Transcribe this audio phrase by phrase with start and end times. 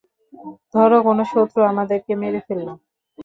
[0.73, 2.73] ধর কোনো শত্রু আমাদেরকে মেরে ফেললো।